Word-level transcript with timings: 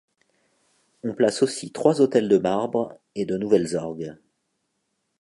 On 1.03 1.13
place 1.13 1.43
aussi 1.43 1.69
trois 1.71 2.01
autels 2.01 2.27
de 2.27 2.39
marbre 2.39 2.97
et 3.13 3.23
de 3.27 3.37
nouvelles 3.37 3.75
orgues. 3.75 4.15